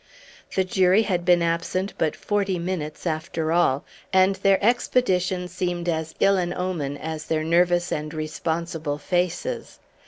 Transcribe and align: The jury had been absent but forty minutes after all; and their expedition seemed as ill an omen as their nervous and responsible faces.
The 0.55 0.63
jury 0.63 1.03
had 1.03 1.25
been 1.25 1.43
absent 1.43 1.93
but 1.99 2.15
forty 2.15 2.57
minutes 2.57 3.05
after 3.05 3.51
all; 3.51 3.85
and 4.11 4.33
their 4.37 4.57
expedition 4.59 5.47
seemed 5.47 5.87
as 5.87 6.15
ill 6.19 6.37
an 6.37 6.55
omen 6.55 6.97
as 6.97 7.25
their 7.25 7.43
nervous 7.43 7.91
and 7.91 8.11
responsible 8.11 8.97
faces. 8.97 9.77